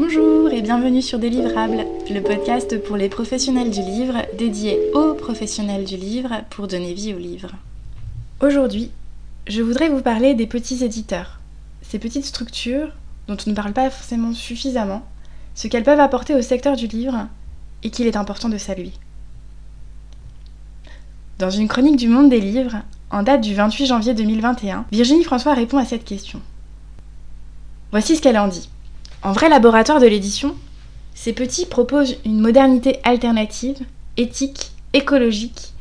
Bonjour 0.00 0.52
et 0.52 0.62
bienvenue 0.62 1.02
sur 1.02 1.18
Délivrable, 1.18 1.84
le 2.08 2.20
podcast 2.20 2.80
pour 2.84 2.96
les 2.96 3.08
professionnels 3.08 3.70
du 3.70 3.80
livre, 3.80 4.14
dédié 4.38 4.78
aux 4.94 5.14
professionnels 5.14 5.84
du 5.84 5.96
livre 5.96 6.44
pour 6.50 6.68
donner 6.68 6.94
vie 6.94 7.14
au 7.14 7.18
livre. 7.18 7.50
Aujourd'hui, 8.40 8.92
je 9.48 9.60
voudrais 9.60 9.88
vous 9.88 10.00
parler 10.00 10.34
des 10.34 10.46
petits 10.46 10.84
éditeurs, 10.84 11.40
ces 11.82 11.98
petites 11.98 12.26
structures 12.26 12.92
dont 13.26 13.36
on 13.44 13.50
ne 13.50 13.56
parle 13.56 13.72
pas 13.72 13.90
forcément 13.90 14.32
suffisamment, 14.32 15.04
ce 15.56 15.66
qu'elles 15.66 15.82
peuvent 15.82 15.98
apporter 15.98 16.36
au 16.36 16.42
secteur 16.42 16.76
du 16.76 16.86
livre 16.86 17.26
et 17.82 17.90
qu'il 17.90 18.06
est 18.06 18.16
important 18.16 18.48
de 18.48 18.56
saluer. 18.56 18.92
Dans 21.40 21.50
une 21.50 21.66
chronique 21.66 21.96
du 21.96 22.06
Monde 22.06 22.30
des 22.30 22.40
livres, 22.40 22.82
en 23.10 23.24
date 23.24 23.40
du 23.40 23.52
28 23.52 23.86
janvier 23.86 24.14
2021, 24.14 24.86
Virginie 24.92 25.24
François 25.24 25.54
répond 25.54 25.78
à 25.78 25.84
cette 25.84 26.04
question. 26.04 26.40
Voici 27.90 28.14
ce 28.14 28.22
qu'elle 28.22 28.38
en 28.38 28.46
dit. 28.46 28.70
En 29.22 29.32
vrai 29.32 29.48
laboratoire 29.48 30.00
de 30.00 30.06
l'édition, 30.06 30.54
ces 31.14 31.32
petits 31.32 31.66
proposent 31.66 32.16
une 32.24 32.40
modernité 32.40 33.00
alternative, 33.02 33.78
éthique, 34.16 34.70
écologique 34.92 35.72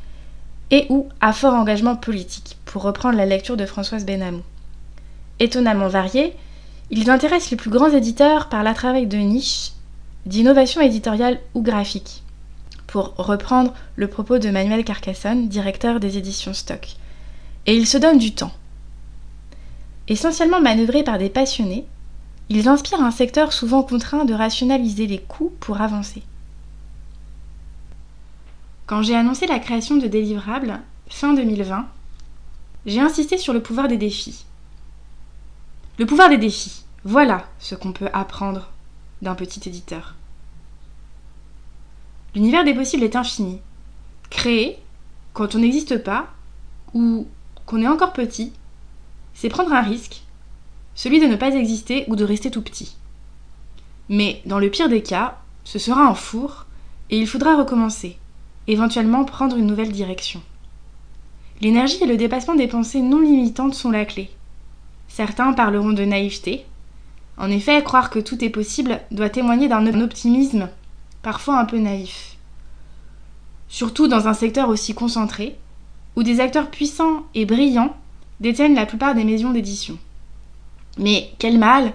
et 0.72 0.88
ou 0.90 1.08
à 1.22 1.34
fort 1.34 1.54
engagement 1.54 1.96
politique, 1.96 2.58
pour 2.66 2.82
reprendre 2.82 3.16
la 3.18 3.26
lecture 3.26 3.56
de 3.56 3.66
Françoise 3.66 4.06
Benamou. 4.06 4.42
Étonnamment 5.40 5.88
variés, 5.88 6.36
ils 6.90 7.10
intéressent 7.10 7.52
les 7.52 7.58
plus 7.58 7.70
grands 7.70 7.92
éditeurs 7.92 8.50
par 8.50 8.64
la 8.64 8.74
travail 8.74 9.06
de 9.06 9.18
niche, 9.18 9.72
d'innovation 10.26 10.82
éditoriale 10.82 11.40
ou 11.54 11.62
graphique, 11.62 12.24
pour 12.88 13.14
reprendre 13.18 13.74
le 13.96 14.08
propos 14.08 14.40
de 14.40 14.50
Manuel 14.50 14.84
Carcassonne, 14.84 15.48
directeur 15.48 16.00
des 16.00 16.18
éditions 16.18 16.54
Stock. 16.54 16.96
Et 17.66 17.76
ils 17.76 17.88
se 17.88 17.98
donnent 17.98 18.18
du 18.18 18.34
temps. 18.34 18.52
Essentiellement 20.08 20.62
manœuvrés 20.62 21.04
par 21.04 21.18
des 21.18 21.30
passionnés, 21.30 21.86
ils 22.50 22.68
inspirent 22.68 23.02
un 23.02 23.12
secteur 23.12 23.52
souvent 23.52 23.84
contraint 23.84 24.26
de 24.26 24.34
rationaliser 24.34 25.08
les 25.08 25.20
coûts 25.20 25.54
pour 25.60 25.82
avancer. 25.82 26.24
Quand 28.86 29.02
j'ai 29.02 29.16
annoncé 29.16 29.48
la 29.48 29.60
création 29.60 29.98
de 29.98 30.08
Délivrables, 30.08 30.80
fin 31.10 31.34
2020, 31.34 31.88
j'ai 32.86 33.02
insisté 33.02 33.38
sur 33.38 33.54
le 33.54 33.62
pouvoir 33.62 33.90
des 33.90 33.98
défis. 33.98 34.46
Le 36.00 36.06
pouvoir 36.06 36.30
des 36.30 36.38
défis, 36.38 36.86
voilà 37.04 37.46
ce 37.60 37.76
qu'on 37.76 37.92
peut 37.92 38.10
apprendre 38.14 38.70
d'un 39.22 39.36
petit 39.36 39.68
éditeur. 39.68 40.16
L'univers 42.34 42.64
des 42.64 42.74
possibles 42.74 43.04
est 43.04 43.16
infini. 43.16 43.60
Créer, 44.30 44.80
quand 45.34 45.56
on 45.56 45.60
n'existe 45.60 45.98
pas, 45.98 46.28
ou 46.94 47.28
qu'on 47.66 47.82
est 47.82 47.88
encore 47.88 48.14
petit, 48.14 48.54
c'est 49.34 49.50
prendre 49.50 49.74
un 49.74 49.82
risque 49.82 50.22
celui 50.98 51.20
de 51.20 51.28
ne 51.28 51.36
pas 51.36 51.54
exister 51.54 52.06
ou 52.08 52.16
de 52.16 52.26
rester 52.26 52.50
tout 52.50 52.64
petit. 52.64 52.98
Mais 54.10 54.42
dans 54.46 54.58
le 54.58 54.72
pire 54.72 54.90
des 54.90 55.04
cas, 55.04 55.38
ce 55.64 55.78
sera 55.78 56.08
un 56.08 56.16
four 56.16 56.66
et 57.12 57.20
il 57.20 57.28
faudra 57.28 57.56
recommencer, 57.56 58.18
éventuellement 58.68 59.24
prendre 59.24 59.58
une 59.58 59.68
nouvelle 59.68 59.92
direction. 59.92 60.42
L'énergie 61.62 62.04
et 62.04 62.08
le 62.08 62.18
dépassement 62.18 62.56
des 62.56 62.68
pensées 62.68 63.02
non 63.02 63.22
limitantes 63.22 63.76
sont 63.76 63.92
la 63.92 64.06
clé. 64.06 64.32
Certains 65.08 65.54
parleront 65.54 65.94
de 65.94 66.04
naïveté. 66.04 66.66
En 67.38 67.52
effet, 67.52 67.84
croire 67.84 68.10
que 68.10 68.20
tout 68.20 68.44
est 68.44 68.50
possible 68.50 69.00
doit 69.12 69.30
témoigner 69.30 69.68
d'un 69.68 70.02
optimisme 70.02 70.68
parfois 71.22 71.60
un 71.60 71.66
peu 71.66 71.78
naïf. 71.78 72.38
Surtout 73.68 74.08
dans 74.08 74.28
un 74.28 74.34
secteur 74.34 74.70
aussi 74.70 74.96
concentré, 74.96 75.58
où 76.16 76.24
des 76.24 76.40
acteurs 76.40 76.72
puissants 76.72 77.24
et 77.36 77.46
brillants 77.46 77.96
détiennent 78.40 78.74
la 78.74 78.88
plupart 78.88 79.14
des 79.14 79.24
maisons 79.24 79.52
d'édition. 79.52 80.00
Mais 80.98 81.32
quel 81.40 81.58
mal! 81.58 81.94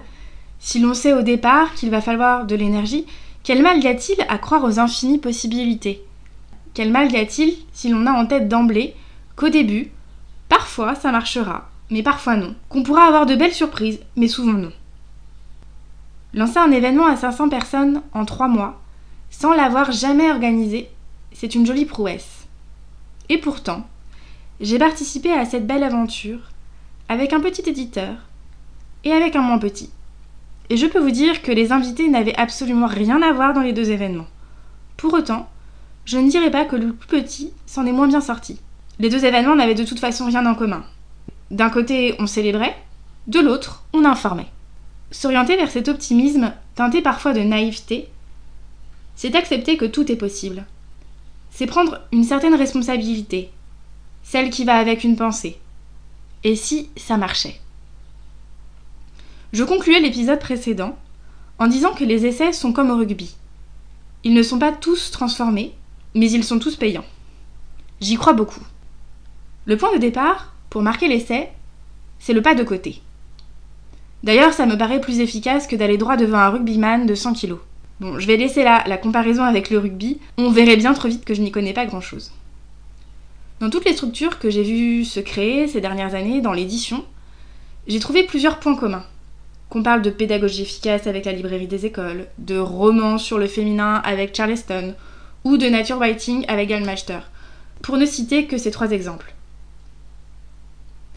Si 0.59 0.79
l'on 0.79 0.93
sait 0.93 1.13
au 1.13 1.21
départ 1.21 1.73
qu'il 1.73 1.89
va 1.89 2.01
falloir 2.01 2.45
de 2.45 2.55
l'énergie, 2.55 3.05
quel 3.43 3.61
mal 3.61 3.83
y 3.83 3.87
a-t-il 3.87 4.25
à 4.29 4.37
croire 4.37 4.63
aux 4.63 4.79
infinies 4.79 5.19
possibilités? 5.19 6.01
Quel 6.73 6.91
mal 6.91 7.11
y 7.11 7.17
a-t-il 7.17 7.55
si 7.73 7.89
l'on 7.89 8.05
a 8.05 8.13
en 8.13 8.25
tête 8.25 8.47
d'emblée 8.47 8.95
qu'au 9.35 9.49
début, 9.49 9.91
parfois 10.47 10.95
ça 10.95 11.11
marchera, 11.11 11.69
mais 11.89 12.01
parfois 12.01 12.37
non, 12.37 12.55
qu'on 12.69 12.83
pourra 12.83 13.03
avoir 13.05 13.25
de 13.25 13.35
belles 13.35 13.53
surprises, 13.53 13.99
mais 14.15 14.29
souvent 14.29 14.53
non. 14.53 14.71
Lancer 16.33 16.59
un 16.59 16.71
événement 16.71 17.05
à 17.05 17.17
500 17.17 17.49
personnes 17.49 18.01
en 18.13 18.25
3 18.25 18.47
mois, 18.47 18.81
sans 19.29 19.53
l'avoir 19.53 19.91
jamais 19.91 20.31
organisé, 20.31 20.89
c'est 21.33 21.53
une 21.53 21.65
jolie 21.65 21.85
prouesse. 21.85 22.47
Et 23.29 23.37
pourtant, 23.37 23.85
j'ai 24.61 24.79
participé 24.79 25.31
à 25.33 25.45
cette 25.45 25.67
belle 25.67 25.83
aventure 25.83 26.39
avec 27.09 27.33
un 27.33 27.39
petit 27.39 27.69
éditeur 27.69 28.15
et 29.03 29.11
avec 29.11 29.35
un 29.35 29.41
moins 29.41 29.59
petit. 29.59 29.89
Et 30.69 30.77
je 30.77 30.87
peux 30.87 30.99
vous 30.99 31.11
dire 31.11 31.41
que 31.41 31.51
les 31.51 31.71
invités 31.71 32.07
n'avaient 32.07 32.35
absolument 32.35 32.87
rien 32.87 33.21
à 33.21 33.33
voir 33.33 33.53
dans 33.53 33.61
les 33.61 33.73
deux 33.73 33.91
événements. 33.91 34.27
Pour 34.97 35.13
autant, 35.13 35.49
je 36.05 36.17
ne 36.17 36.29
dirais 36.29 36.51
pas 36.51 36.65
que 36.65 36.75
le 36.75 36.93
plus 36.93 37.07
petit 37.07 37.51
s'en 37.65 37.85
est 37.85 37.91
moins 37.91 38.07
bien 38.07 38.21
sorti. 38.21 38.59
Les 38.99 39.09
deux 39.09 39.25
événements 39.25 39.55
n'avaient 39.55 39.75
de 39.75 39.83
toute 39.83 39.99
façon 39.99 40.25
rien 40.25 40.45
en 40.45 40.55
commun. 40.55 40.83
D'un 41.51 41.69
côté, 41.69 42.15
on 42.19 42.27
célébrait, 42.27 42.75
de 43.27 43.39
l'autre, 43.39 43.83
on 43.93 44.05
informait. 44.05 44.47
S'orienter 45.11 45.55
vers 45.55 45.71
cet 45.71 45.87
optimisme, 45.87 46.53
teinté 46.75 47.01
parfois 47.01 47.33
de 47.33 47.41
naïveté, 47.41 48.09
c'est 49.15 49.35
accepter 49.35 49.77
que 49.77 49.85
tout 49.85 50.11
est 50.11 50.17
possible. 50.17 50.65
C'est 51.51 51.67
prendre 51.67 51.99
une 52.11 52.23
certaine 52.23 52.55
responsabilité, 52.55 53.51
celle 54.23 54.49
qui 54.49 54.65
va 54.65 54.75
avec 54.75 55.03
une 55.03 55.15
pensée. 55.15 55.59
Et 56.43 56.55
si 56.55 56.89
ça 56.97 57.17
marchait? 57.17 57.59
Je 59.53 59.63
concluais 59.63 59.99
l'épisode 59.99 60.39
précédent 60.39 60.97
en 61.59 61.67
disant 61.67 61.93
que 61.93 62.03
les 62.03 62.25
essais 62.25 62.51
sont 62.51 62.73
comme 62.73 62.89
au 62.89 62.97
rugby. 62.97 63.35
Ils 64.23 64.33
ne 64.33 64.41
sont 64.41 64.57
pas 64.57 64.71
tous 64.71 65.11
transformés, 65.11 65.73
mais 66.15 66.29
ils 66.31 66.43
sont 66.43 66.57
tous 66.57 66.75
payants. 66.75 67.05
J'y 68.01 68.15
crois 68.15 68.33
beaucoup. 68.33 68.63
Le 69.65 69.77
point 69.77 69.93
de 69.93 69.99
départ, 69.99 70.53
pour 70.71 70.81
marquer 70.81 71.07
l'essai, 71.07 71.49
c'est 72.17 72.33
le 72.33 72.41
pas 72.41 72.55
de 72.55 72.63
côté. 72.63 73.01
D'ailleurs, 74.23 74.53
ça 74.53 74.65
me 74.65 74.77
paraît 74.77 75.01
plus 75.01 75.19
efficace 75.19 75.67
que 75.67 75.75
d'aller 75.75 75.97
droit 75.97 76.17
devant 76.17 76.39
un 76.39 76.49
rugbyman 76.49 77.05
de 77.05 77.13
100 77.13 77.33
kg. 77.33 77.55
Bon, 77.99 78.17
je 78.17 78.25
vais 78.25 78.37
laisser 78.37 78.63
là 78.63 78.83
la 78.87 78.97
comparaison 78.97 79.43
avec 79.43 79.69
le 79.69 79.77
rugby, 79.77 80.19
on 80.37 80.49
verrait 80.49 80.77
bien 80.77 80.93
trop 80.93 81.07
vite 81.07 81.25
que 81.25 81.35
je 81.35 81.41
n'y 81.41 81.51
connais 81.51 81.73
pas 81.73 81.85
grand-chose. 81.85 82.31
Dans 83.59 83.69
toutes 83.69 83.85
les 83.85 83.93
structures 83.93 84.39
que 84.39 84.49
j'ai 84.49 84.63
vues 84.63 85.05
se 85.05 85.19
créer 85.19 85.67
ces 85.67 85.79
dernières 85.79 86.15
années 86.15 86.41
dans 86.41 86.53
l'édition, 86.53 87.05
j'ai 87.87 87.99
trouvé 87.99 88.23
plusieurs 88.23 88.59
points 88.59 88.75
communs 88.75 89.05
qu'on 89.73 89.81
parle 89.81 90.03
de 90.03 90.11
pédagogie 90.11 90.61
efficace 90.61 91.07
avec 91.07 91.25
la 91.25 91.31
librairie 91.31 91.65
des 91.65 91.87
écoles, 91.87 92.27
de 92.37 92.59
romans 92.59 93.17
sur 93.17 93.39
le 93.39 93.47
féminin 93.47 93.95
avec 94.05 94.35
Charleston, 94.37 94.93
ou 95.43 95.57
de 95.57 95.65
nature 95.65 95.97
writing 95.97 96.45
avec 96.47 96.69
Gallmeister, 96.69 97.21
pour 97.81 97.97
ne 97.97 98.05
citer 98.05 98.45
que 98.45 98.59
ces 98.59 98.69
trois 98.69 98.91
exemples. 98.91 99.33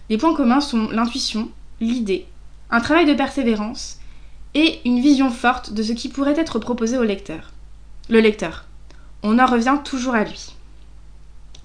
Les 0.08 0.16
points 0.16 0.34
communs 0.34 0.62
sont 0.62 0.88
l'intuition, 0.88 1.50
l'idée, 1.82 2.24
un 2.70 2.80
travail 2.80 3.04
de 3.04 3.12
persévérance 3.12 3.98
et 4.54 4.80
une 4.86 5.02
vision 5.02 5.30
forte 5.30 5.74
de 5.74 5.82
ce 5.82 5.92
qui 5.92 6.08
pourrait 6.08 6.40
être 6.40 6.58
proposé 6.58 6.96
au 6.96 7.04
lecteur. 7.04 7.52
Le 8.08 8.20
lecteur. 8.20 8.64
On 9.22 9.38
en 9.38 9.44
revient 9.44 9.80
toujours 9.84 10.14
à 10.14 10.24
lui. 10.24 10.54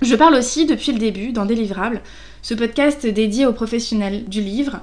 Je 0.01 0.15
parle 0.15 0.35
aussi 0.35 0.65
depuis 0.65 0.91
le 0.91 0.99
début 0.99 1.31
dans 1.31 1.45
Délivrable, 1.45 2.01
ce 2.41 2.53
podcast 2.53 3.07
dédié 3.07 3.45
aux 3.45 3.53
professionnels 3.53 4.25
du 4.27 4.41
livre, 4.41 4.81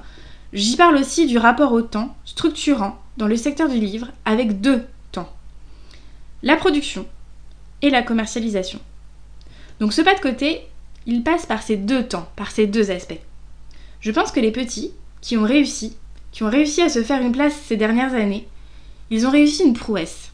J'y 0.51 0.77
parle 0.77 0.95
aussi 0.95 1.27
du 1.27 1.37
rapport 1.37 1.73
au 1.73 1.81
temps 1.81 2.15
structurant 2.25 2.99
dans 3.17 3.27
le 3.27 3.35
secteur 3.35 3.69
du 3.69 3.79
livre 3.79 4.07
avec 4.25 4.61
deux 4.61 4.85
temps. 5.11 5.31
La 6.41 6.55
production 6.55 7.05
et 7.81 7.91
la 7.91 8.01
commercialisation. 8.01 8.79
Donc 9.79 9.93
ce 9.93 10.01
pas 10.01 10.15
de 10.15 10.19
côté, 10.19 10.67
il 11.05 11.23
passe 11.23 11.45
par 11.45 11.61
ces 11.61 11.77
deux 11.77 12.07
temps, 12.07 12.27
par 12.35 12.49
ces 12.51 12.65
deux 12.65 12.89
aspects. 12.89 13.19
Je 14.01 14.11
pense 14.11 14.31
que 14.31 14.39
les 14.39 14.51
petits, 14.51 14.91
qui 15.21 15.37
ont 15.37 15.43
réussi, 15.43 15.95
qui 16.31 16.43
ont 16.43 16.49
réussi 16.49 16.81
à 16.81 16.89
se 16.89 17.03
faire 17.03 17.21
une 17.21 17.31
place 17.31 17.53
ces 17.53 17.77
dernières 17.77 18.13
années, 18.13 18.47
ils 19.11 19.27
ont 19.27 19.31
réussi 19.31 19.63
une 19.63 19.73
prouesse. 19.73 20.31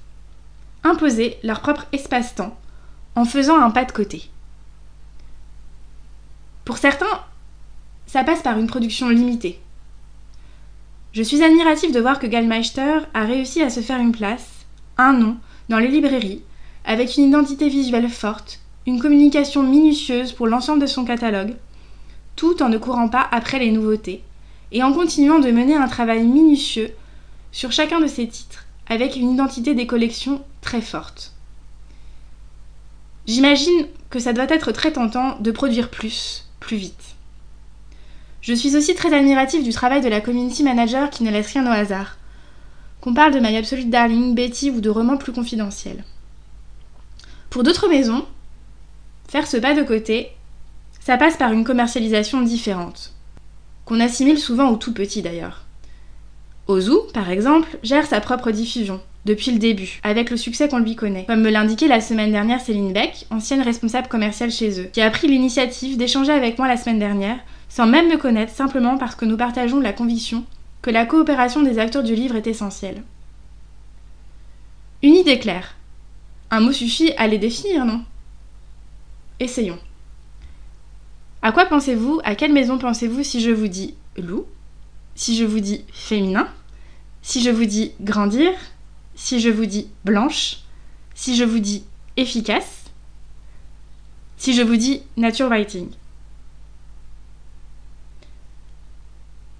Imposer 0.83 1.37
leur 1.43 1.61
propre 1.61 1.87
espace-temps 1.91 2.57
en 3.15 3.25
faisant 3.25 3.59
un 3.59 3.71
pas 3.71 3.85
de 3.85 3.91
côté. 3.91 4.29
Pour 6.63 6.77
certains, 6.77 7.23
ça 8.05 8.23
passe 8.23 8.41
par 8.41 8.57
une 8.57 8.67
production 8.67 9.09
limitée, 9.09 9.59
je 11.15 11.23
suis 11.23 11.41
admirative 11.41 11.93
de 11.93 12.01
voir 12.01 12.19
que 12.19 12.27
Gallmeister 12.27 12.99
a 13.13 13.23
réussi 13.23 13.61
à 13.61 13.69
se 13.69 13.79
faire 13.79 14.01
une 14.01 14.11
place, 14.11 14.65
un 14.97 15.13
nom, 15.13 15.37
dans 15.69 15.79
les 15.79 15.87
librairies, 15.87 16.41
avec 16.83 17.15
une 17.15 17.29
identité 17.29 17.69
visuelle 17.69 18.09
forte, 18.09 18.59
une 18.85 18.99
communication 18.99 19.63
minutieuse 19.63 20.33
pour 20.33 20.45
l'ensemble 20.45 20.81
de 20.81 20.87
son 20.87 21.05
catalogue, 21.05 21.55
tout 22.35 22.61
en 22.61 22.67
ne 22.67 22.77
courant 22.77 23.07
pas 23.07 23.25
après 23.31 23.59
les 23.59 23.71
nouveautés, 23.71 24.23
et 24.73 24.83
en 24.83 24.91
continuant 24.91 25.39
de 25.39 25.51
mener 25.51 25.77
un 25.77 25.87
travail 25.87 26.21
minutieux 26.25 26.91
sur 27.53 27.71
chacun 27.71 28.01
de 28.01 28.07
ses 28.07 28.27
titres, 28.27 28.65
avec 28.87 29.15
une 29.15 29.31
identité 29.31 29.73
des 29.73 29.87
collections 29.87 30.43
très 30.59 30.81
forte. 30.81 31.31
J'imagine 33.25 33.87
que 34.09 34.19
ça 34.19 34.33
doit 34.33 34.49
être 34.49 34.73
très 34.73 34.91
tentant 34.91 35.39
de 35.39 35.51
produire 35.51 35.89
plus, 35.89 36.49
plus 36.59 36.75
vite. 36.75 37.14
Je 38.45 38.53
suis 38.53 38.75
aussi 38.75 38.93
très 38.93 39.11
admirative 39.11 39.63
du 39.63 39.71
travail 39.71 40.01
de 40.01 40.07
la 40.07 40.21
community 40.21 40.61
manager 40.61 41.09
qui 41.09 41.23
ne 41.23 41.31
laisse 41.31 41.51
rien 41.51 41.65
au 41.65 41.71
hasard. 41.71 42.17
qu'on 43.01 43.15
parle 43.15 43.33
de 43.33 43.39
My 43.39 43.57
Absolute 43.57 43.89
Darling, 43.89 44.35
Betty 44.35 44.69
ou 44.69 44.81
de 44.81 44.89
romans 44.89 45.17
plus 45.17 45.31
confidentiels. 45.31 46.03
Pour 47.49 47.63
d'autres 47.63 47.89
maisons, 47.89 48.23
faire 49.27 49.47
ce 49.47 49.57
pas 49.57 49.73
de 49.73 49.81
côté, 49.81 50.29
ça 50.99 51.17
passe 51.17 51.37
par 51.37 51.53
une 51.53 51.63
commercialisation 51.63 52.41
différente, 52.41 53.13
qu'on 53.83 53.99
assimile 53.99 54.37
souvent 54.37 54.69
au 54.69 54.75
tout 54.75 54.93
petit 54.93 55.23
d'ailleurs. 55.23 55.63
Ozu, 56.67 56.97
par 57.15 57.31
exemple, 57.31 57.79
gère 57.81 58.05
sa 58.05 58.21
propre 58.21 58.51
diffusion, 58.51 59.01
depuis 59.25 59.51
le 59.51 59.59
début, 59.59 59.99
avec 60.03 60.29
le 60.29 60.37
succès 60.37 60.69
qu'on 60.69 60.79
lui 60.79 60.95
connaît. 60.95 61.25
Comme 61.25 61.41
me 61.41 61.49
l'indiquait 61.49 61.87
la 61.87 62.01
semaine 62.01 62.31
dernière 62.31 62.61
Céline 62.61 62.93
Beck, 62.93 63.25
ancienne 63.31 63.63
responsable 63.63 64.07
commerciale 64.07 64.51
chez 64.51 64.81
eux, 64.81 64.89
qui 64.93 65.01
a 65.01 65.09
pris 65.09 65.27
l'initiative 65.27 65.97
d'échanger 65.97 66.31
avec 66.31 66.59
moi 66.59 66.67
la 66.67 66.77
semaine 66.77 66.99
dernière, 66.99 67.39
sans 67.69 67.87
même 67.87 68.09
me 68.09 68.17
connaître, 68.17 68.53
simplement 68.53 68.97
parce 68.97 69.15
que 69.15 69.25
nous 69.25 69.37
partageons 69.37 69.79
la 69.79 69.93
conviction 69.93 70.45
que 70.81 70.91
la 70.91 71.05
coopération 71.05 71.63
des 71.63 71.79
acteurs 71.79 72.03
du 72.03 72.15
livre 72.15 72.35
est 72.35 72.47
essentielle. 72.47 73.03
Une 75.01 75.15
idée 75.15 75.39
claire. 75.39 75.75
Un 76.51 76.59
mot 76.59 76.71
suffit 76.71 77.11
à 77.13 77.27
les 77.27 77.37
définir, 77.37 77.85
non? 77.85 78.03
Essayons. 79.39 79.79
À 81.41 81.51
quoi 81.51 81.65
pensez-vous? 81.65 82.21
À 82.23 82.35
quelle 82.35 82.53
maison 82.53 82.77
pensez-vous 82.77 83.23
si 83.23 83.41
je 83.41 83.51
vous 83.51 83.67
dis 83.67 83.95
loup? 84.17 84.45
Si 85.15 85.35
je 85.35 85.43
vous 85.43 85.59
dis 85.59 85.83
féminin? 85.91 86.47
Si 87.21 87.41
je 87.41 87.49
vous 87.49 87.65
dis 87.65 87.91
grandir? 88.01 88.51
Si 89.15 89.39
je 89.39 89.49
vous 89.49 89.65
dis 89.65 89.89
blanche? 90.03 90.57
Si 91.13 91.35
je 91.35 91.43
vous 91.43 91.59
dis 91.59 91.83
efficace? 92.17 92.85
Si 94.37 94.53
je 94.53 94.61
vous 94.61 94.75
dis 94.75 95.01
nature 95.17 95.47
writing? 95.49 95.89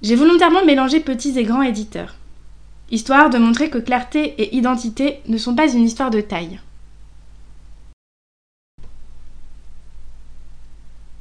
J'ai 0.06 0.14
volontairement 0.14 0.64
mélangé 0.64 1.00
petits 1.00 1.40
et 1.40 1.44
grands 1.44 1.64
éditeurs, 1.64 2.14
histoire 2.92 3.32
de 3.32 3.40
montrer 3.40 3.72
que 3.72 3.80
clarté 3.80 4.40
et 4.40 4.56
identité 4.56 5.22
ne 5.26 5.40
sont 5.40 5.56
pas 5.56 5.68
une 5.68 5.82
histoire 5.82 6.12
de 6.12 6.22
taille. 6.22 6.60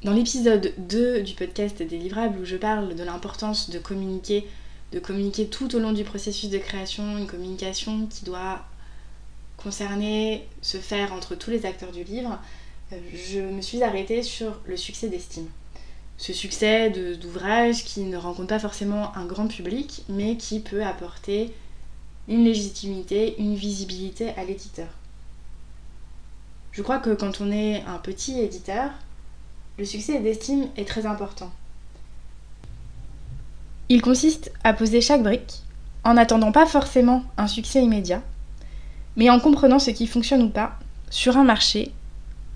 Dans 0.03 0.13
l'épisode 0.13 0.75
2 0.77 1.23
du 1.23 1.33
podcast 1.33 1.81
des 1.81 1.97
où 2.39 2.45
je 2.45 2.57
parle 2.57 2.95
de 2.95 3.03
l'importance 3.03 3.71
de 3.71 3.79
communiquer, 3.79 4.47
de 4.93 4.99
communiquer 4.99 5.47
tout 5.47 5.75
au 5.75 5.79
long 5.79 5.95
du 5.95 6.05
processus 6.05 6.51
de 6.51 6.59
création, 6.59 7.17
une 7.17 7.27
communication 7.27 8.07
qui 8.09 8.27
doit 8.27 8.67
concerner, 9.57 10.47
se 10.61 10.77
faire 10.77 11.15
entre 11.15 11.37
tous 11.37 11.49
les 11.49 11.65
acteurs 11.65 11.91
du 11.91 12.05
livre, 12.05 12.39
euh, 12.93 12.97
je 13.15 13.41
me 13.41 13.63
suis 13.63 13.83
arrêtée 13.83 14.23
sur 14.23 14.61
le 14.67 14.77
succès 14.77 15.09
d'estime. 15.09 15.49
Ce 16.16 16.32
succès 16.32 16.90
d'ouvrage 16.90 17.84
qui 17.84 18.00
ne 18.00 18.16
rencontre 18.16 18.49
pas 18.49 18.58
forcément 18.58 19.14
un 19.16 19.26
grand 19.26 19.49
public, 19.49 20.05
mais 20.08 20.37
qui 20.37 20.61
peut 20.61 20.84
apporter 20.84 21.52
une 22.28 22.44
légitimité, 22.44 23.34
une 23.38 23.55
visibilité 23.55 24.31
à 24.31 24.44
l'éditeur. 24.44 24.88
Je 26.72 26.82
crois 26.82 26.99
que 26.99 27.14
quand 27.14 27.40
on 27.40 27.52
est 27.52 27.82
un 27.82 27.99
petit 27.99 28.40
éditeur, 28.40 28.90
le 29.78 29.84
succès 29.84 30.20
d'estime 30.20 30.69
est 30.76 30.88
très 30.88 31.06
important. 31.06 31.52
Il 33.88 34.00
consiste 34.00 34.52
à 34.62 34.72
poser 34.72 35.00
chaque 35.00 35.22
brique 35.22 35.62
en 36.05 36.14
n'attendant 36.14 36.52
pas 36.52 36.66
forcément 36.66 37.25
un 37.37 37.46
succès 37.46 37.82
immédiat, 37.82 38.22
mais 39.16 39.31
en 39.31 39.40
comprenant 39.40 39.78
ce 39.78 39.90
qui 39.90 40.06
fonctionne 40.06 40.43
ou 40.43 40.49
pas 40.49 40.78
sur 41.11 41.37
un 41.37 41.44
marché 41.44 41.93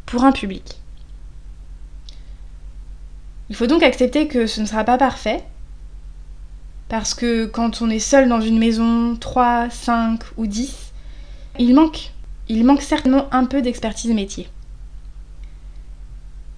pour 0.06 0.25
un 0.25 0.32
public. 0.32 0.81
Il 3.50 3.56
faut 3.56 3.67
donc 3.67 3.83
accepter 3.83 4.29
que 4.29 4.47
ce 4.47 4.61
ne 4.61 4.67
sera 4.67 4.85
pas 4.85 4.99
parfait, 4.99 5.43
parce 6.89 7.15
que 7.15 7.47
quand 7.47 7.83
on 7.83 7.91
est 7.91 7.99
seul 7.99 8.29
dans 8.29 8.41
une 8.41 8.59
maison, 8.59 9.17
3, 9.17 9.71
5 9.71 10.21
ou 10.37 10.47
10, 10.47 10.93
il 11.59 11.75
manque, 11.75 12.12
il 12.49 12.65
manque 12.65 12.83
certainement 12.83 13.27
un 13.33 13.45
peu 13.45 13.62
d'expertise 13.62 14.12
métier. 14.12 14.49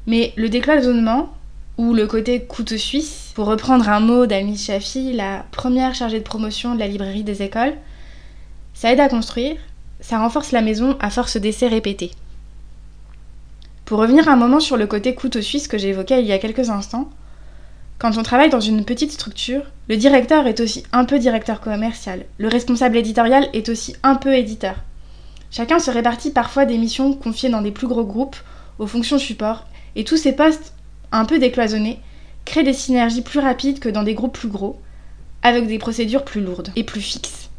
Mais 0.07 0.33
le 0.37 0.49
décloisonnement, 0.49 1.33
ou 1.79 1.95
le 1.95 2.07
côté 2.07 2.45
couteau 2.45 2.77
suisse, 2.77 3.33
pour 3.35 3.47
reprendre 3.47 3.89
un 3.89 4.01
mot 4.01 4.27
d'Almi 4.27 4.57
Chafi, 4.57 5.13
la 5.13 5.45
première 5.51 5.95
chargée 5.95 6.19
de 6.19 6.25
promotion 6.25 6.75
de 6.75 6.81
la 6.81 6.89
librairie 6.89 7.25
des 7.25 7.43
écoles, 7.43 7.75
ça 8.75 8.93
aide 8.93 9.01
à 9.01 9.09
construire, 9.09 9.57
ça 10.01 10.19
renforce 10.19 10.53
la 10.53 10.63
maison 10.63 10.97
à 11.01 11.11
force 11.11 11.37
d'essais 11.37 11.69
répétés. 11.69 12.11
Pour 13.91 13.99
revenir 13.99 14.29
un 14.29 14.37
moment 14.37 14.61
sur 14.61 14.77
le 14.77 14.87
côté 14.87 15.17
couteau 15.17 15.43
suisse 15.43 15.67
que 15.67 15.77
j'évoquais 15.77 16.21
il 16.21 16.27
y 16.29 16.31
a 16.31 16.39
quelques 16.39 16.71
instants, 16.71 17.11
quand 17.99 18.17
on 18.19 18.23
travaille 18.23 18.49
dans 18.49 18.61
une 18.61 18.85
petite 18.85 19.11
structure, 19.11 19.63
le 19.89 19.97
directeur 19.97 20.47
est 20.47 20.61
aussi 20.61 20.85
un 20.93 21.05
peu 21.05 21.19
directeur 21.19 21.61
commercial, 21.61 22.25
le 22.39 22.47
responsable 22.47 22.99
éditorial 22.99 23.49
est 23.53 23.69
aussi 23.69 23.97
un 24.05 24.15
peu 24.15 24.33
éditeur. 24.33 24.77
Chacun 25.51 25.81
se 25.81 25.91
répartit 25.91 26.31
parfois 26.31 26.67
des 26.67 26.79
missions 26.79 27.15
confiées 27.15 27.49
dans 27.49 27.63
des 27.63 27.73
plus 27.73 27.89
gros 27.89 28.05
groupes 28.05 28.37
aux 28.79 28.87
fonctions 28.87 29.19
support 29.19 29.67
et 29.97 30.05
tous 30.05 30.19
ces 30.19 30.37
postes 30.37 30.73
un 31.11 31.25
peu 31.25 31.41
décloisonnés 31.41 31.99
créent 32.45 32.63
des 32.63 32.73
synergies 32.73 33.23
plus 33.23 33.41
rapides 33.41 33.81
que 33.81 33.89
dans 33.89 34.05
des 34.05 34.15
groupes 34.15 34.39
plus 34.39 34.51
gros, 34.51 34.81
avec 35.43 35.67
des 35.67 35.79
procédures 35.79 36.25
plus 36.25 36.43
lourdes 36.43 36.71
et 36.77 36.85
plus 36.85 37.01
fixes. 37.01 37.51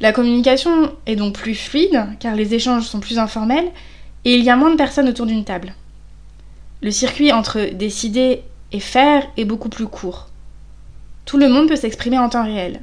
La 0.00 0.12
communication 0.12 0.90
est 1.06 1.14
donc 1.14 1.34
plus 1.34 1.54
fluide, 1.54 2.08
car 2.18 2.34
les 2.34 2.54
échanges 2.54 2.86
sont 2.86 2.98
plus 2.98 3.20
informels, 3.20 3.70
et 4.24 4.36
il 4.36 4.44
y 4.44 4.50
a 4.50 4.56
moins 4.56 4.70
de 4.70 4.76
personnes 4.76 5.08
autour 5.08 5.26
d'une 5.26 5.44
table. 5.44 5.74
Le 6.82 6.90
circuit 6.90 7.32
entre 7.32 7.70
décider 7.72 8.42
et 8.72 8.80
faire 8.80 9.26
est 9.36 9.44
beaucoup 9.44 9.68
plus 9.68 9.86
court. 9.86 10.28
Tout 11.24 11.38
le 11.38 11.48
monde 11.48 11.68
peut 11.68 11.76
s'exprimer 11.76 12.18
en 12.18 12.28
temps 12.28 12.44
réel. 12.44 12.80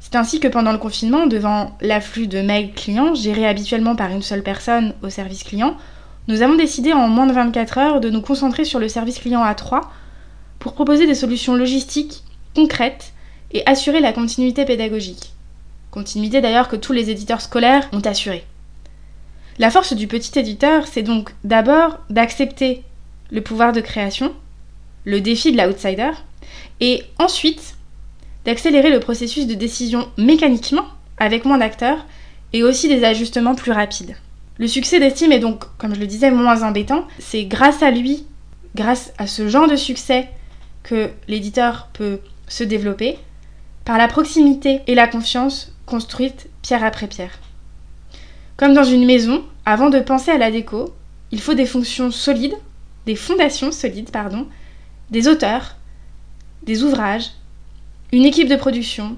C'est 0.00 0.16
ainsi 0.16 0.40
que 0.40 0.48
pendant 0.48 0.72
le 0.72 0.78
confinement, 0.78 1.26
devant 1.26 1.78
l'afflux 1.80 2.26
de 2.26 2.42
mails 2.42 2.72
clients 2.72 3.14
gérés 3.14 3.46
habituellement 3.46 3.96
par 3.96 4.10
une 4.10 4.22
seule 4.22 4.42
personne 4.42 4.92
au 5.02 5.08
service 5.08 5.44
client, 5.44 5.76
nous 6.28 6.42
avons 6.42 6.56
décidé 6.56 6.92
en 6.92 7.08
moins 7.08 7.26
de 7.26 7.32
24 7.32 7.78
heures 7.78 8.00
de 8.00 8.10
nous 8.10 8.20
concentrer 8.20 8.64
sur 8.64 8.78
le 8.78 8.88
service 8.88 9.18
client 9.18 9.42
à 9.42 9.54
3 9.54 9.90
pour 10.58 10.74
proposer 10.74 11.06
des 11.06 11.14
solutions 11.14 11.54
logistiques 11.54 12.22
concrètes 12.54 13.12
et 13.52 13.62
assurer 13.66 14.00
la 14.00 14.12
continuité 14.12 14.64
pédagogique. 14.64 15.32
Continuité 15.90 16.40
d'ailleurs 16.40 16.68
que 16.68 16.76
tous 16.76 16.92
les 16.92 17.10
éditeurs 17.10 17.40
scolaires 17.40 17.88
ont 17.92 18.00
assurée. 18.00 18.44
La 19.58 19.70
force 19.70 19.92
du 19.92 20.08
petit 20.08 20.36
éditeur, 20.38 20.86
c'est 20.88 21.02
donc 21.02 21.30
d'abord 21.44 21.98
d'accepter 22.10 22.82
le 23.30 23.40
pouvoir 23.40 23.72
de 23.72 23.80
création, 23.80 24.34
le 25.04 25.20
défi 25.20 25.52
de 25.52 25.62
l'outsider, 25.62 26.10
et 26.80 27.04
ensuite 27.20 27.76
d'accélérer 28.44 28.90
le 28.90 29.00
processus 29.00 29.46
de 29.46 29.54
décision 29.54 30.08
mécaniquement 30.18 30.86
avec 31.18 31.44
moins 31.44 31.58
d'acteurs 31.58 32.04
et 32.52 32.64
aussi 32.64 32.88
des 32.88 33.04
ajustements 33.04 33.54
plus 33.54 33.72
rapides. 33.72 34.16
Le 34.58 34.66
succès 34.66 34.98
d'estime 35.00 35.32
est 35.32 35.40
donc, 35.40 35.64
comme 35.78 35.94
je 35.94 36.00
le 36.00 36.06
disais, 36.06 36.30
moins 36.30 36.62
embêtant. 36.62 37.06
C'est 37.18 37.44
grâce 37.44 37.82
à 37.82 37.90
lui, 37.90 38.26
grâce 38.74 39.12
à 39.18 39.26
ce 39.26 39.48
genre 39.48 39.68
de 39.68 39.76
succès, 39.76 40.28
que 40.82 41.10
l'éditeur 41.28 41.88
peut 41.92 42.20
se 42.48 42.64
développer, 42.64 43.18
par 43.84 43.98
la 43.98 44.08
proximité 44.08 44.80
et 44.86 44.94
la 44.94 45.08
confiance 45.08 45.72
construite 45.86 46.48
pierre 46.62 46.84
après 46.84 47.06
pierre. 47.06 47.38
Comme 48.56 48.74
dans 48.74 48.84
une 48.84 49.04
maison, 49.04 49.44
avant 49.64 49.90
de 49.90 49.98
penser 49.98 50.30
à 50.30 50.38
la 50.38 50.50
déco, 50.50 50.94
il 51.32 51.40
faut 51.40 51.54
des 51.54 51.66
fonctions 51.66 52.10
solides, 52.10 52.56
des 53.06 53.16
fondations 53.16 53.72
solides, 53.72 54.10
pardon, 54.10 54.46
des 55.10 55.26
auteurs, 55.26 55.76
des 56.62 56.84
ouvrages, 56.84 57.32
une 58.12 58.24
équipe 58.24 58.48
de 58.48 58.56
production, 58.56 59.16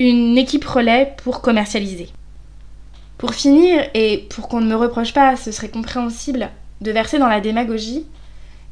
une 0.00 0.36
équipe 0.36 0.64
relais 0.64 1.14
pour 1.22 1.40
commercialiser. 1.40 2.08
Pour 3.18 3.34
finir, 3.34 3.88
et 3.94 4.26
pour 4.30 4.48
qu'on 4.48 4.60
ne 4.60 4.68
me 4.68 4.74
reproche 4.74 5.14
pas, 5.14 5.36
ce 5.36 5.52
serait 5.52 5.68
compréhensible 5.68 6.50
de 6.80 6.90
verser 6.90 7.18
dans 7.18 7.28
la 7.28 7.40
démagogie, 7.40 8.04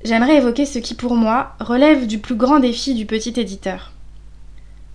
j'aimerais 0.05 0.39
évoquer 0.39 0.67
ce 0.67 0.81
qui 0.81 0.95
pour 0.95 1.15
moi 1.15 1.55
relève 1.61 2.09
du 2.09 2.19
plus 2.19 2.35
grand 2.35 2.59
défi 2.59 2.95
du 2.95 3.07
petit 3.07 3.39
éditeur. 3.39 3.93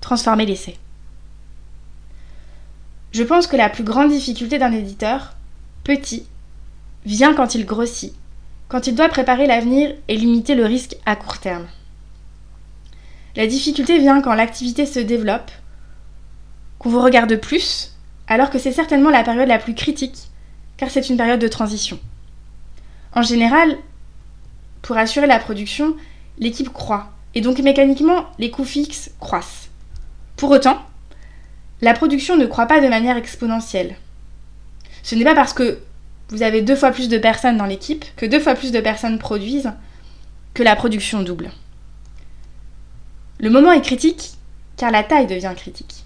Transformer 0.01 0.45
l'essai. 0.45 0.75
Je 3.17 3.23
pense 3.23 3.47
que 3.47 3.57
la 3.57 3.71
plus 3.71 3.83
grande 3.83 4.11
difficulté 4.11 4.59
d'un 4.59 4.71
éditeur, 4.71 5.33
petit, 5.83 6.27
vient 7.03 7.33
quand 7.33 7.55
il 7.55 7.65
grossit, 7.65 8.13
quand 8.67 8.85
il 8.85 8.93
doit 8.93 9.09
préparer 9.09 9.47
l'avenir 9.47 9.95
et 10.07 10.15
limiter 10.15 10.53
le 10.53 10.65
risque 10.65 10.97
à 11.07 11.15
court 11.15 11.39
terme. 11.39 11.65
La 13.35 13.47
difficulté 13.47 13.97
vient 13.97 14.21
quand 14.21 14.35
l'activité 14.35 14.85
se 14.85 14.99
développe, 14.99 15.49
qu'on 16.77 16.91
vous 16.91 17.01
regarde 17.01 17.37
plus, 17.37 17.95
alors 18.27 18.51
que 18.51 18.59
c'est 18.59 18.71
certainement 18.71 19.09
la 19.09 19.23
période 19.23 19.47
la 19.47 19.57
plus 19.57 19.73
critique, 19.73 20.27
car 20.77 20.91
c'est 20.91 21.09
une 21.09 21.17
période 21.17 21.41
de 21.41 21.47
transition. 21.47 21.99
En 23.15 23.23
général, 23.23 23.77
pour 24.83 24.95
assurer 24.95 25.25
la 25.25 25.39
production, 25.39 25.95
l'équipe 26.37 26.71
croît, 26.71 27.11
et 27.33 27.41
donc 27.41 27.57
mécaniquement, 27.57 28.27
les 28.37 28.51
coûts 28.51 28.63
fixes 28.63 29.09
croissent. 29.19 29.69
Pour 30.35 30.51
autant, 30.51 30.77
la 31.81 31.93
production 31.93 32.37
ne 32.37 32.45
croît 32.45 32.65
pas 32.65 32.81
de 32.81 32.87
manière 32.87 33.17
exponentielle. 33.17 33.95
Ce 35.03 35.15
n'est 35.15 35.23
pas 35.23 35.35
parce 35.35 35.53
que 35.53 35.79
vous 36.29 36.43
avez 36.43 36.61
deux 36.61 36.75
fois 36.75 36.91
plus 36.91 37.07
de 37.07 37.17
personnes 37.17 37.57
dans 37.57 37.65
l'équipe 37.65 38.03
que 38.15 38.25
deux 38.25 38.39
fois 38.39 38.55
plus 38.55 38.71
de 38.71 38.79
personnes 38.79 39.19
produisent 39.19 39.71
que 40.53 40.63
la 40.63 40.75
production 40.75 41.21
double. 41.21 41.51
Le 43.39 43.49
moment 43.49 43.71
est 43.71 43.81
critique 43.81 44.31
car 44.75 44.91
la 44.91 45.03
taille 45.03 45.27
devient 45.27 45.53
critique. 45.55 46.03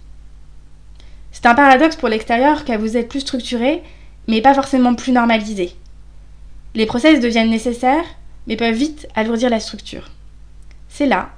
C'est 1.32 1.46
un 1.46 1.56
paradoxe 1.56 1.96
pour 1.96 2.10
l'extérieur 2.10 2.66
car 2.66 2.78
vous 2.78 2.98
êtes 2.98 3.10
plus 3.10 3.22
structuré, 3.22 3.82
mais 4.28 4.42
pas 4.42 4.54
forcément 4.54 4.94
plus 4.94 5.13
normalisé. 5.13 5.75
Les 6.75 6.86
process 6.86 7.20
deviennent 7.20 7.50
nécessaires, 7.50 8.06
mais 8.48 8.58
peuvent 8.58 8.75
vite 8.75 9.08
alourdir 9.16 9.50
la 9.50 9.60
structure. 9.60 10.10
C'est 10.90 11.08
là 11.08 11.30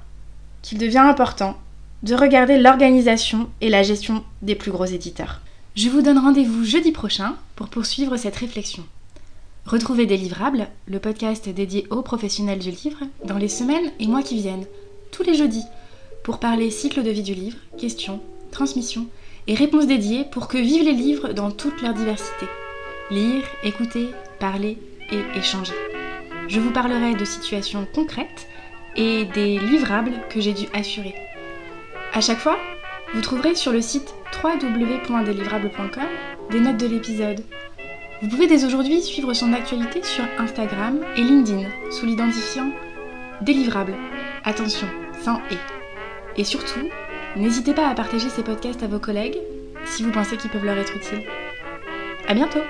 qu'il 0.62 0.78
devient 0.78 0.98
important 0.98 1.56
de 2.04 2.14
regarder 2.14 2.58
l'organisation 2.58 3.48
et 3.62 3.70
la 3.70 3.82
gestion 3.82 4.24
des 4.42 4.54
plus 4.54 4.70
gros 4.70 4.84
éditeurs. 4.84 5.40
Je 5.74 5.88
vous 5.88 6.02
donne 6.02 6.18
rendez-vous 6.18 6.62
jeudi 6.62 6.92
prochain 6.92 7.34
pour 7.56 7.68
poursuivre 7.68 8.18
cette 8.18 8.36
réflexion. 8.36 8.84
Retrouvez 9.64 10.04
Délivrable, 10.04 10.68
le 10.86 10.98
podcast 10.98 11.48
dédié 11.48 11.86
aux 11.88 12.02
professionnels 12.02 12.58
du 12.58 12.70
livre, 12.70 12.98
dans 13.24 13.38
les 13.38 13.48
semaines 13.48 13.90
et 13.98 14.06
mois 14.06 14.22
qui 14.22 14.36
viennent, 14.36 14.66
tous 15.12 15.22
les 15.22 15.34
jeudis, 15.34 15.64
pour 16.22 16.40
parler 16.40 16.70
cycle 16.70 17.02
de 17.02 17.10
vie 17.10 17.22
du 17.22 17.32
livre, 17.32 17.56
questions, 17.78 18.20
transmission 18.50 19.06
et 19.46 19.54
réponses 19.54 19.86
dédiées 19.86 20.24
pour 20.30 20.46
que 20.46 20.58
vivent 20.58 20.84
les 20.84 20.92
livres 20.92 21.32
dans 21.32 21.50
toute 21.50 21.80
leur 21.80 21.94
diversité. 21.94 22.44
Lire, 23.10 23.44
écouter, 23.62 24.08
parler 24.38 24.76
et 25.10 25.38
échanger. 25.38 25.72
Je 26.48 26.60
vous 26.60 26.70
parlerai 26.70 27.14
de 27.14 27.24
situations 27.24 27.86
concrètes 27.94 28.46
et 28.94 29.24
des 29.24 29.58
livrables 29.58 30.20
que 30.28 30.42
j'ai 30.42 30.52
dû 30.52 30.66
assurer. 30.74 31.14
À 32.16 32.20
chaque 32.20 32.38
fois, 32.38 32.58
vous 33.12 33.20
trouverez 33.20 33.56
sur 33.56 33.72
le 33.72 33.80
site 33.80 34.14
www.delivrable.com 34.42 36.04
des 36.50 36.60
notes 36.60 36.76
de 36.76 36.86
l'épisode. 36.86 37.42
Vous 38.22 38.28
pouvez 38.28 38.46
dès 38.46 38.64
aujourd'hui 38.64 39.02
suivre 39.02 39.34
son 39.34 39.52
actualité 39.52 40.00
sur 40.04 40.22
Instagram 40.38 41.00
et 41.16 41.22
LinkedIn 41.22 41.68
sous 41.90 42.06
l'identifiant 42.06 42.70
Délivrable. 43.40 43.96
Attention, 44.44 44.86
sans 45.24 45.38
et. 45.50 45.58
Et 46.40 46.44
surtout, 46.44 46.88
n'hésitez 47.34 47.74
pas 47.74 47.88
à 47.88 47.94
partager 47.96 48.28
ces 48.28 48.44
podcasts 48.44 48.84
à 48.84 48.86
vos 48.86 49.00
collègues 49.00 49.38
si 49.84 50.04
vous 50.04 50.12
pensez 50.12 50.36
qu'ils 50.36 50.50
peuvent 50.50 50.64
leur 50.64 50.78
être 50.78 50.96
utiles. 50.96 51.26
À 52.28 52.34
bientôt! 52.34 52.62